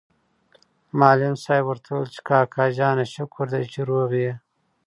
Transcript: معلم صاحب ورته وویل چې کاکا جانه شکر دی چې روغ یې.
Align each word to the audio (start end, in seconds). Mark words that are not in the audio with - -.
معلم 0.99 1.35
صاحب 1.43 1.63
ورته 1.67 1.87
وویل 1.91 2.11
چې 2.15 2.21
کاکا 2.27 2.65
جانه 2.77 3.05
شکر 3.15 3.45
دی 3.53 3.63
چې 3.73 3.79
روغ 3.89 4.09
یې. 4.23 4.33